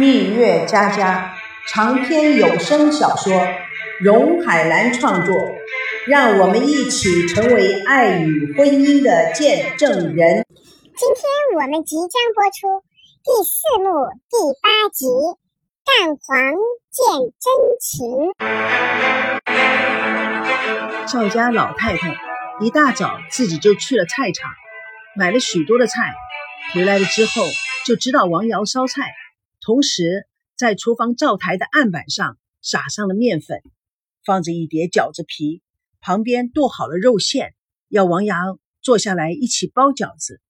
[0.00, 1.36] 蜜月佳佳
[1.68, 3.46] 长篇有声小说，
[4.00, 5.36] 荣海兰创作，
[6.06, 10.46] 让我们一起成为爱与婚姻的见证人。
[10.96, 11.22] 今天
[11.54, 12.82] 我们即将播出
[13.22, 15.04] 第四幕第八集
[15.84, 16.54] 《蛋黄
[16.90, 17.04] 见
[17.38, 18.32] 真情》。
[21.12, 22.16] 赵家老太太
[22.62, 24.50] 一大早自己就去了菜场，
[25.14, 26.14] 买了许多的菜，
[26.72, 27.44] 回来了之后
[27.84, 29.12] 就知道王瑶烧菜。
[29.62, 33.62] 同时，在厨房灶台的案板上撒上了面粉，
[34.24, 35.60] 放着一碟饺子皮，
[36.00, 37.54] 旁边剁好了肉馅，
[37.88, 40.40] 要王瑶坐下来一起包饺子。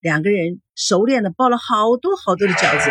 [0.00, 2.90] 两个人熟练的包了好多好多的饺子。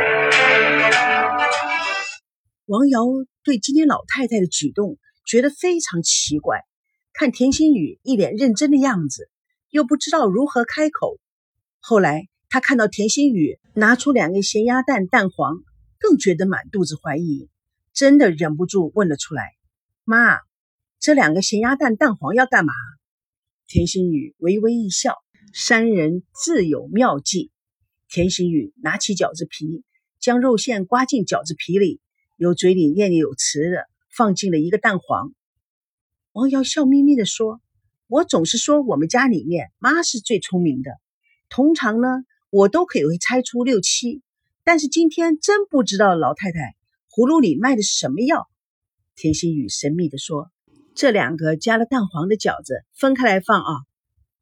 [2.66, 3.00] 王瑶
[3.44, 6.62] 对今天老太太的举动觉得非常奇怪，
[7.12, 9.32] 看田心雨一脸认真的样子，
[9.72, 11.20] 又不知道如何开口。
[11.80, 12.28] 后来。
[12.52, 15.58] 他看到田心雨拿出两个咸鸭蛋蛋黄，
[16.00, 17.48] 更觉得满肚子怀疑，
[17.94, 19.54] 真的忍不住问了出来
[20.04, 20.40] ：“妈，
[21.00, 22.74] 这两个咸鸭蛋蛋黄要干嘛？”
[23.70, 25.14] 田心雨微微一笑
[25.54, 27.52] ：“山人自有妙计。”
[28.10, 29.84] 田心雨拿起饺子皮，
[30.20, 32.02] 将肉馅刮进饺子皮里，
[32.36, 35.36] 又嘴里念念有词的放进了一个蛋黄。
[36.32, 37.62] 王瑶笑眯眯地说
[38.10, 40.90] ：“我总是说我们家里面妈是最聪明的，
[41.48, 42.08] 通常呢。”
[42.50, 44.22] 我都可以会猜出六七，
[44.64, 46.76] 但是今天真不知道老太太
[47.12, 48.50] 葫芦里卖的是什么药。
[49.16, 50.50] 田心雨神秘地说
[50.96, 53.74] ：“这两个加了蛋黄的饺子分开来放啊。”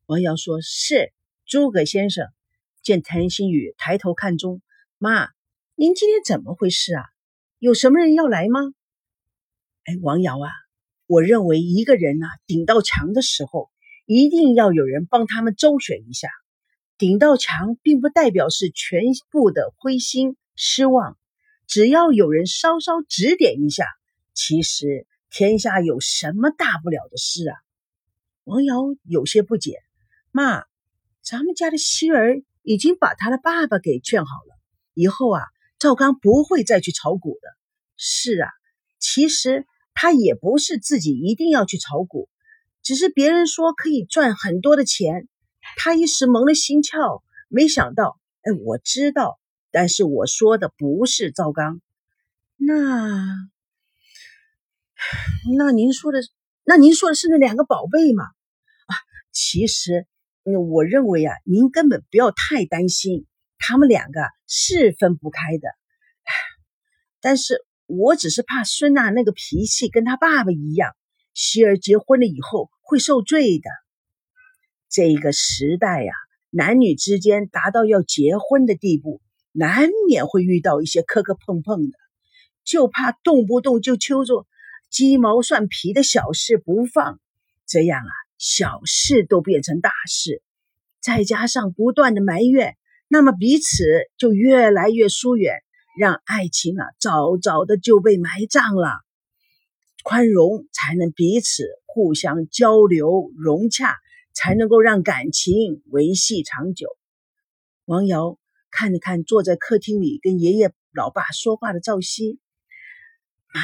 [0.07, 1.11] 王瑶说：“是。”
[1.47, 2.27] 诸葛先生
[2.81, 4.61] 见田心雨抬头看中，
[4.97, 5.29] 妈，
[5.75, 7.03] 您今天怎么回事啊？
[7.57, 8.59] 有什么人要来吗？
[9.85, 10.49] 哎，王瑶啊，
[11.07, 13.69] 我认为一个人呐顶到墙的时候，
[14.05, 16.27] 一定要有人帮他们周旋一下。
[16.97, 21.15] 顶到墙，并不代表是全部的灰心失望。
[21.67, 23.85] 只要有人稍稍指点一下，
[24.33, 27.55] 其实天下有什么大不了的事啊？
[28.45, 29.77] 王瑶有些不解
[30.31, 30.63] ：“妈，
[31.21, 34.55] 咱们家的希儿已经把他的爸爸给劝好了，
[34.95, 35.43] 以后啊，
[35.77, 37.49] 赵刚不会再去炒股的。
[37.95, 38.49] 是啊，
[38.97, 42.27] 其实他也不是自己一定要去炒股，
[42.81, 45.27] 只是别人说可以赚很多的钱。”
[45.75, 49.39] 他一时蒙了心窍，没想到，哎，我知道，
[49.71, 51.81] 但是我说的不是赵刚，
[52.55, 53.49] 那，
[55.57, 56.19] 那您说的，
[56.63, 58.23] 那您说的是那两个宝贝吗？
[58.23, 58.95] 啊，
[59.31, 60.07] 其实，
[60.43, 63.25] 我认为啊，您根本不要太担心，
[63.57, 65.69] 他们两个是分不开的，
[67.19, 70.95] 但是我只是怕孙娜那个脾气跟他爸爸一样，
[71.33, 73.69] 希儿结婚了以后会受罪的。
[74.97, 76.11] 这个时代呀，
[76.49, 79.21] 男女之间达到要结婚的地步，
[79.51, 81.99] 难免会遇到一些磕磕碰碰的，
[82.63, 84.47] 就怕动不动就揪着
[84.89, 87.19] 鸡毛蒜皮的小事不放，
[87.67, 90.41] 这样啊，小事都变成大事，
[90.99, 92.75] 再加上不断的埋怨，
[93.07, 93.83] 那么彼此
[94.17, 95.59] 就越来越疏远，
[95.99, 98.89] 让爱情啊早早的就被埋葬了。
[100.01, 103.95] 宽容才能彼此互相交流融洽。
[104.37, 106.95] 才能够让感情维系长久。
[107.85, 108.37] 王瑶
[108.69, 112.39] 看了看坐在客厅里跟爷爷老爸说话的赵熙，
[113.47, 113.59] 啊，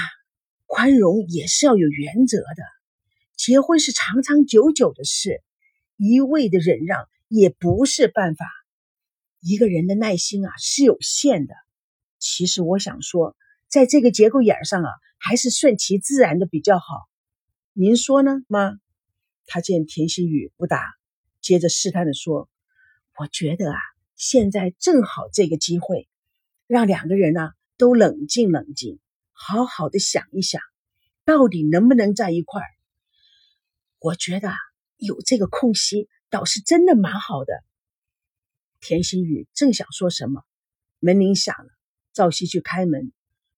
[0.65, 2.63] 宽容也是要有原则的。
[3.37, 5.43] 结婚是长长久久的事，
[5.95, 8.47] 一味的忍让也不是办法。
[9.39, 11.53] 一个人的耐心啊是有限的。
[12.17, 13.35] 其实我想说，
[13.67, 16.85] 在这个节骨眼上啊，还是顺其自然的比较好。
[17.73, 18.79] 您说呢，妈？
[19.45, 20.95] 他见田心雨不答，
[21.41, 22.49] 接着试探的说
[23.19, 23.77] ：“我觉得啊，
[24.15, 26.07] 现在正好这个机会，
[26.67, 28.99] 让两个人呢都冷静冷静，
[29.31, 30.61] 好好的想一想，
[31.25, 32.67] 到底能不能在一块儿。
[33.99, 34.51] 我觉得
[34.97, 37.53] 有这个空隙，倒是真的蛮好的。”
[38.79, 40.43] 田心雨正想说什么，
[40.99, 41.69] 门铃响了，
[42.11, 43.13] 赵熙去开门，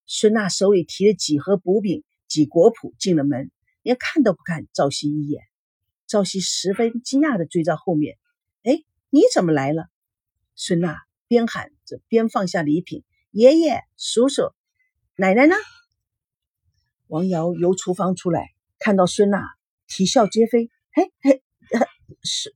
[0.06, 5.44] 孙娜手里提着几盒补饼、几果脯进了门，连看都不看赵熙一眼。
[6.08, 8.18] 赵熙十分惊讶的追在后面，
[8.64, 9.88] 哎，你怎么来了？
[10.56, 13.04] 孙娜边喊着边放下礼品。
[13.32, 14.54] 爷爷、叔叔、
[15.18, 15.56] 奶奶呢？
[17.08, 19.42] 王瑶由厨房出来，看到孙娜，
[19.88, 20.70] 啼笑皆非。
[20.92, 21.42] 嘿嘿，
[22.24, 22.56] 是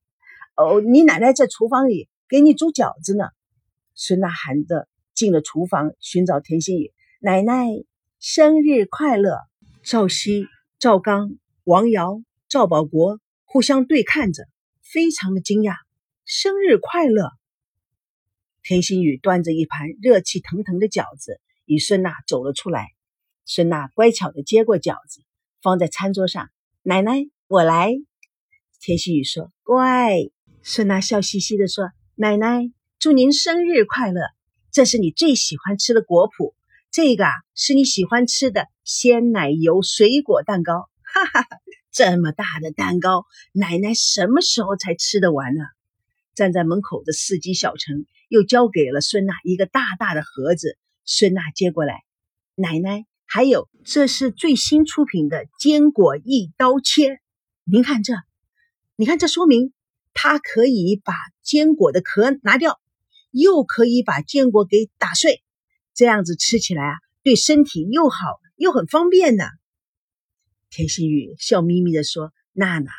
[0.55, 3.25] 哦，你奶奶在厨房里给你煮饺子呢。
[3.95, 6.93] 孙娜喊着进了厨房，寻找田心雨。
[7.19, 7.67] 奶奶
[8.19, 9.37] 生日快乐！
[9.83, 10.45] 赵熙、
[10.77, 11.31] 赵刚、
[11.63, 13.19] 王瑶、赵保国。
[13.51, 14.43] 互相对看着，
[14.83, 15.73] 非常的惊讶。
[16.23, 17.31] 生日快乐！
[18.61, 22.89] 田心雨端着一盘热气腾腾的饺子，与孙娜走了出来。
[23.45, 25.23] 孙娜乖巧的接过饺子，
[25.63, 26.51] 放在餐桌上。
[26.83, 27.91] 奶奶，我来。
[28.79, 30.19] 田心雨说：“乖。”
[30.61, 34.21] 孙娜笑嘻嘻的说：“奶奶，祝您生日快乐！
[34.71, 36.53] 这是你最喜欢吃的果脯，
[36.91, 40.87] 这个啊是你喜欢吃的鲜奶油水果蛋糕。
[41.01, 41.57] 哈哈哈，
[41.91, 45.63] 这么大的蛋糕，奶奶什么时候才吃得完呢？”
[46.35, 50.77] 站在门口的司机小陈又交给了孙娜一个大大的盒子。
[51.03, 52.03] 孙娜接过来，
[52.55, 57.19] 奶奶，还有，这是最新出品的坚果一刀切。
[57.63, 58.13] 您看这，
[58.95, 59.73] 你看这说明
[60.13, 62.79] 它可以把坚果的壳拿掉，
[63.31, 65.43] 又可以把坚果给打碎，
[65.93, 66.93] 这样子吃起来啊，
[67.23, 69.43] 对身体又好又很方便呢。
[70.69, 72.91] 田心雨笑眯眯的说：“娜娜。”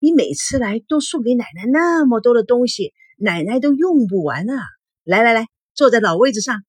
[0.00, 4.62] 你每次来都送给奶奶那么多的东西，奶奶都用不完啊！
[5.02, 6.62] 来来来，坐在老位子上。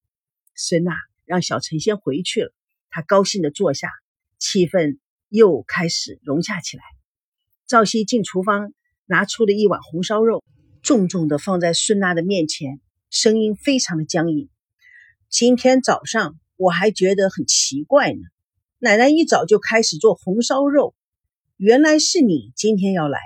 [0.56, 0.96] 孙娜
[1.26, 2.52] 让小陈先回去了，
[2.90, 3.92] 他高兴的坐下，
[4.40, 4.98] 气氛
[5.28, 6.82] 又开始融洽起来。
[7.68, 8.74] 赵熙进厨房，
[9.06, 10.44] 拿出了一碗红烧肉，
[10.82, 14.50] 重重的放在孙娜的面前，声音非常的僵硬。
[15.30, 18.22] 今天早上我还觉得很奇怪呢，
[18.81, 20.96] 奶奶一早就开始做红烧肉。
[21.58, 23.20] 原来是你今天要来，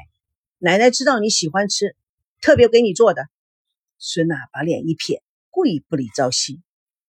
[0.57, 1.95] 奶奶知道你喜欢吃，
[2.41, 3.27] 特别给你做的。
[3.99, 5.21] 孙娜把脸一撇，
[5.51, 6.63] 故意不理朝夕。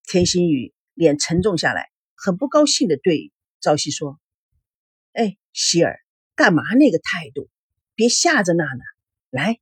[0.07, 3.33] 田心雨脸沉重下来，很不高兴的对
[3.63, 4.21] 朝夕说
[5.15, 6.01] ：“哎，希儿，
[6.37, 7.49] 干嘛那个态度？
[7.95, 8.85] 别吓着娜娜。
[9.31, 9.59] 来，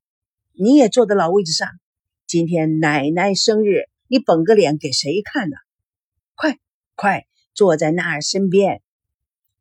[0.51, 1.69] 你也坐在老位置上。
[2.27, 5.57] 今天奶奶生日，你绷个脸给谁看呢？
[6.35, 6.59] 快
[6.97, 8.83] 快坐在娜儿身边。”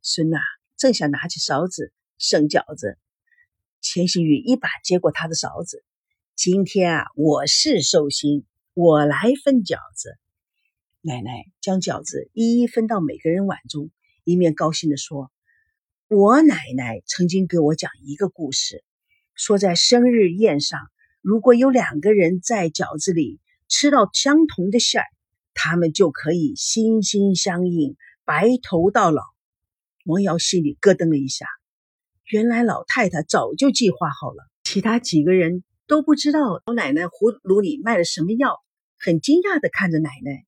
[0.02, 0.40] 孙娜。
[0.78, 2.98] 正想拿起勺子盛饺子，
[3.82, 5.84] 钱新宇一把接过他的勺子。
[6.36, 10.18] 今天啊，我是寿星，我来分饺子。
[11.02, 13.92] 奶奶将饺子一一分到每个人碗中，
[14.24, 15.32] 一面高兴地说
[16.10, 18.84] ：“我奶奶曾经给我讲一个故事，
[19.36, 20.80] 说在生日宴上，
[21.22, 25.08] 如果有两个人在饺子里吃到相同的馅儿，
[25.54, 27.96] 他们就可以心心相印，
[28.26, 29.22] 白头到老。”
[30.06, 31.46] 王瑶心里咯噔了一下，
[32.26, 34.44] 原来老太太早就计划好了。
[34.64, 38.58] 其他几个人都不知道老奶奶葫芦里卖了什么药，
[38.98, 40.46] 很惊讶地看着奶奶。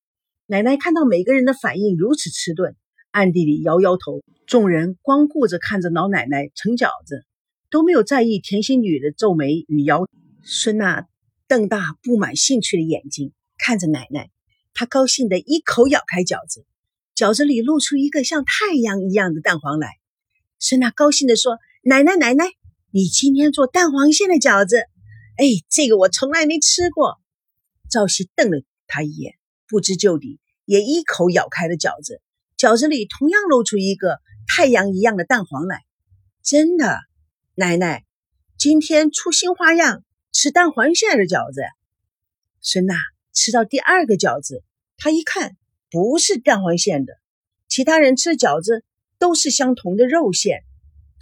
[0.47, 2.75] 奶奶看到每个人的反应如此迟钝，
[3.11, 4.23] 暗地里摇摇头。
[4.47, 7.25] 众人光顾着看着老奶奶盛饺子，
[7.69, 10.07] 都没有在意甜心女的皱眉与摇。
[10.41, 11.07] 孙娜
[11.47, 14.29] 瞪大布满兴趣的眼睛看着奶奶，
[14.73, 16.65] 他高兴地一口咬开饺子。
[17.15, 19.99] 饺子里露出一个像太阳一样的蛋黄来，
[20.57, 22.45] 孙娜高兴地说：“奶奶，奶奶，
[22.89, 24.77] 你今天做蛋黄馅的饺子，
[25.37, 27.19] 哎，这个我从来没吃过。”
[27.91, 29.35] 赵熙瞪了他一眼，
[29.67, 32.19] 不知就里，也一口咬开了饺子，
[32.57, 35.81] 饺子里同样露出一个太阳一样的蛋黄来。
[36.41, 36.97] 真的，
[37.53, 38.03] 奶奶，
[38.57, 41.61] 今天出新花样，吃蛋黄馅的饺子。
[42.59, 42.95] 孙娜
[43.33, 44.63] 吃到第二个饺子，
[44.97, 45.57] 他一看。
[45.95, 47.13] 不是蛋黄馅的，
[47.67, 48.83] 其他人吃饺子
[49.19, 50.63] 都是相同的肉馅。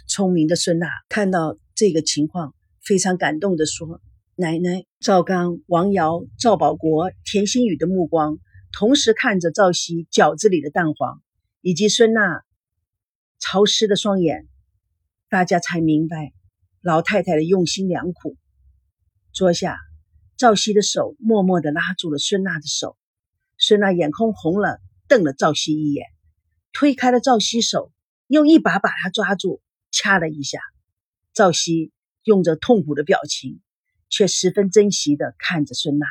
[0.08, 4.00] 聪明的孙娜看到这个情况，非常感动的说
[4.34, 8.38] ：“奶奶。”赵刚、王瑶、赵保国、田心宇的目光
[8.72, 11.20] 同时看着赵熙饺子里的蛋黄，
[11.60, 12.42] 以及孙娜
[13.38, 14.48] 潮湿的双眼，
[15.28, 16.32] 大家才明白
[16.80, 18.38] 老太太的用心良苦。
[19.34, 19.76] 桌下，
[20.42, 22.96] 赵熙的手默默的拉住了孙娜的手。
[23.58, 26.08] 孙娜眼眶红了，瞪了赵熙一眼，
[26.72, 27.92] 推开了赵熙手，
[28.26, 30.58] 又一把把他抓住，掐了一下。
[31.32, 31.92] 赵熙
[32.24, 33.60] 用着痛苦的表情，
[34.10, 36.08] 却十分珍惜的看着孙娜。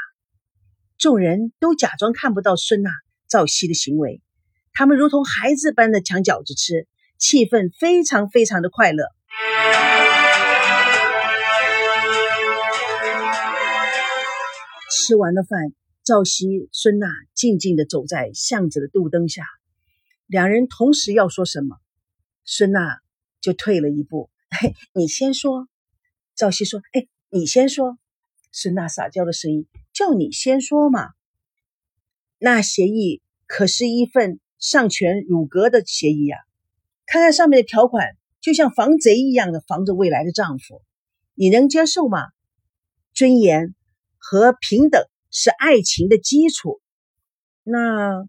[0.97, 2.89] 众人都假装看不到孙娜、
[3.27, 4.21] 赵熙的行为，
[4.71, 9.03] 他们如同孩子般的抢饺子吃，气氛非常非常的快乐。
[14.91, 15.73] 吃完了饭。
[16.03, 19.45] 赵熙、孙娜静静地走在巷子的路灯下，
[20.25, 21.77] 两人同时要说什么，
[22.43, 22.99] 孙娜
[23.39, 24.29] 就退了一步。
[24.49, 25.69] 嘿，你先说。
[26.35, 27.99] 赵熙说：“哎，你先说。”
[28.51, 31.11] 孙娜撒娇的声音：“叫你先说嘛。”
[32.39, 36.37] 那协议可是一份上权辱格的协议呀！
[37.05, 40.81] 看看上面的条款，就像防贼一样的防着未来的丈夫，
[41.35, 42.17] 你能接受吗？
[43.13, 43.75] 尊严
[44.21, 45.05] 和平等。
[45.33, 46.81] 是爱情的基础。
[47.63, 48.27] 那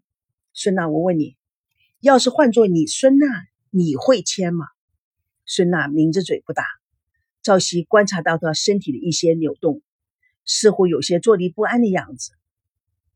[0.53, 1.35] 孙娜，我问你，
[1.99, 3.27] 要是换做你孙娜，
[3.71, 4.67] 你会签吗？
[5.45, 6.63] 孙娜抿着嘴不答。
[7.41, 9.81] 赵熙观察到她身体的一些扭动，
[10.45, 12.31] 似乎有些坐立不安的样子。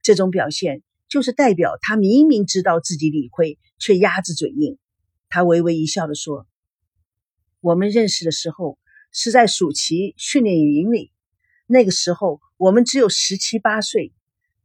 [0.01, 4.77] 这种表现就是代表他明明知道自己理亏，却鸭子嘴硬。
[5.29, 6.45] 他微微一笑的说
[7.61, 8.77] ：“我们认识的时候
[9.13, 11.13] 是在暑期训练营里，
[11.67, 14.13] 那个时候我们只有十七八岁。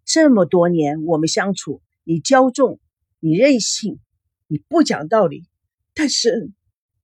[0.05, 2.81] 这么多年我们相处，你骄纵，
[3.21, 4.01] 你任性，
[4.49, 5.47] 你不讲道理，
[5.95, 6.51] 但是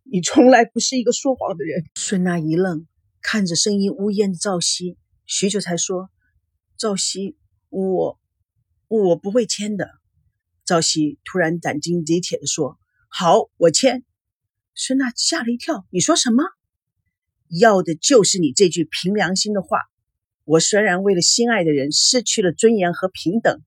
[0.03, 2.87] 你从来不是一个说谎的人。”孙娜一愣，
[3.23, 6.11] 看着声音呜咽的赵熙，许久才说
[6.77, 7.37] ：“赵熙，
[7.69, 8.19] 我
[8.89, 9.91] 我不会签的。”
[10.67, 12.79] 赵熙突然斩钉截铁的说。
[13.11, 14.05] 好，我签。
[14.75, 16.43] 孙娜吓了一跳，你说什么？
[17.51, 19.81] 要的就是你这句凭良心的话。
[20.45, 23.61] 我虽然为了心爱的人失去了尊严和平等，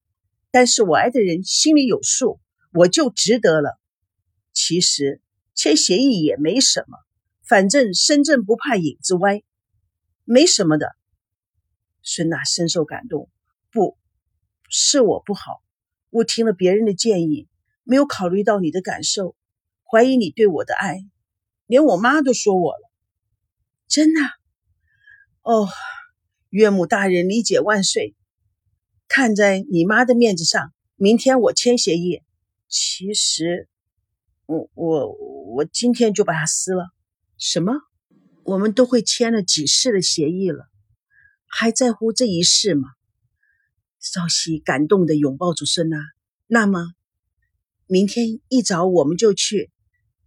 [0.49, 2.39] 但是我爱的人心里有数，
[2.73, 3.79] 我就值得了。
[4.51, 5.21] 其实
[5.53, 6.97] 签协议也没什么，
[7.43, 9.43] 反正身正不怕影子歪，
[10.25, 10.95] 没什么的。
[12.01, 13.29] 孙娜深受感动，
[13.71, 13.97] 不
[14.67, 15.61] 是我不好，
[16.09, 17.47] 我听了别人的建议。
[17.83, 19.35] 没有考虑到你的感受，
[19.83, 20.99] 怀疑你对我的爱，
[21.65, 22.90] 连我妈都说我了。
[23.91, 24.21] 真的？
[25.41, 25.67] 哦，
[26.49, 28.15] 岳母大人理解万岁。
[29.09, 32.21] 看在你妈的面子上，明天我签协议。
[32.69, 33.67] 其实，
[34.45, 35.11] 我我
[35.55, 36.87] 我今天就把它撕了。
[37.37, 37.73] 什么？
[38.43, 40.69] 我们都会签了几世的协议了，
[41.45, 42.87] 还在乎这一世吗？
[44.13, 45.97] 赵熙感动的拥抱住孙娜。
[46.47, 46.93] 那么。
[47.87, 49.69] 明天一早我们就去。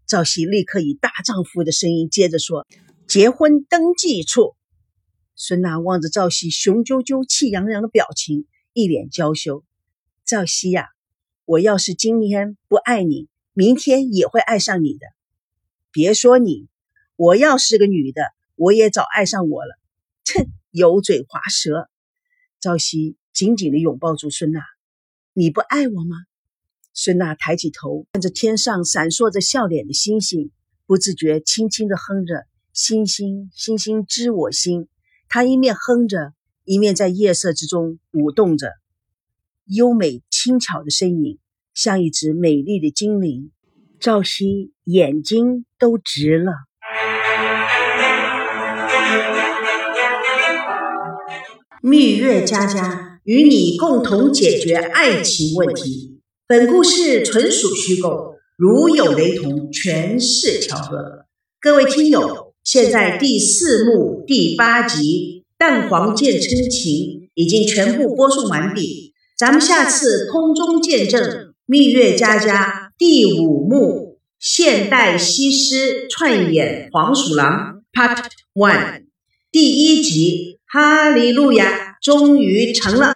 [0.06, 2.66] 赵熙立刻以大丈夫的声音接着说
[3.06, 4.56] ：“结婚登记处。”
[5.36, 9.64] 孙娜望着赵熙雄赳赳、气洋洋的表情，一脸娇羞。
[10.24, 10.88] 赵熙呀，
[11.44, 15.06] 我要是今天不爱你，明天也会爱上你的。
[15.90, 16.68] 别说你，
[17.16, 18.22] 我要是个女的，
[18.54, 19.78] 我也早爱上我了。
[20.34, 21.88] 哼，油嘴滑舌。
[22.60, 24.62] 赵熙紧紧地拥抱住孙娜
[25.34, 26.16] ：“你不爱我吗？”
[26.94, 30.52] 孙娜抬起头，看着天上闪烁着笑脸的星星，
[30.86, 34.88] 不自觉轻轻地哼着“星星星星知我心”。
[35.30, 38.72] 她一面哼着，一面在夜色之中舞动着，
[39.66, 41.38] 优美轻巧的身影
[41.72, 43.52] 像一只美丽的精灵。
[44.00, 46.52] 赵熙眼睛都直了。
[51.80, 56.20] 蜜月佳佳与你共同解决爱情问题。
[56.46, 61.24] 本故事纯属虚构，如有雷同，全是巧合。
[61.60, 66.92] 各位听友，现在第四幕第八集《蛋黄见真情》
[67.34, 71.22] 已经全部播送完毕，咱们下次空中见证
[71.66, 79.02] 《蜜月佳佳》第五幕现代西施串演黄鼠狼 Part One
[79.52, 83.12] 第一集，哈利路亚，终于成了。